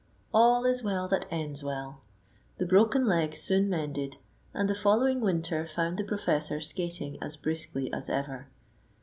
"All 0.33 0.65
is 0.65 0.81
well 0.81 1.07
that 1.09 1.27
ends 1.29 1.63
well." 1.63 2.01
The 2.57 2.65
broken 2.65 3.05
leg 3.05 3.35
soon 3.35 3.69
mended, 3.69 4.17
and 4.51 4.67
the 4.67 4.73
following 4.73 5.21
winter 5.21 5.63
found 5.67 5.99
the 5.99 6.03
professor 6.03 6.59
skating 6.59 7.19
as 7.21 7.37
briskly 7.37 7.93
as 7.93 8.09
ever. 8.09 8.47